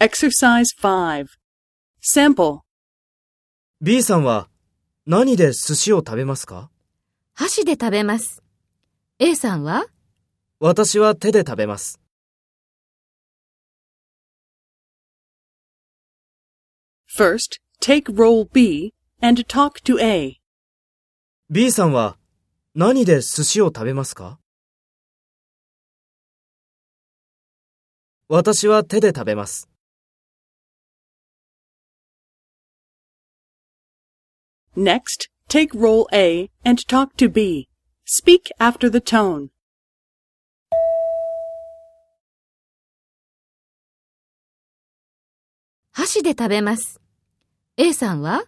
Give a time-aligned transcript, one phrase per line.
[0.00, 1.26] Exercise 5.
[2.00, 2.60] Sample.
[3.80, 4.48] B さんは
[5.06, 6.70] 何で寿司を食べますか？
[7.34, 8.40] 箸で食べます。
[9.18, 9.86] A さんは？
[10.60, 12.00] 私は手で食べます。
[17.12, 20.36] First, take role B and talk to A.
[21.50, 22.18] B さんは
[22.72, 24.38] 何で寿司を食べますか？
[28.28, 29.68] 私は手で食べます。
[34.75, 37.67] Next, take role A and talk to B.
[38.05, 39.49] Speak after the tone.
[45.91, 46.99] 箸で食べます。
[47.77, 48.43] A さんは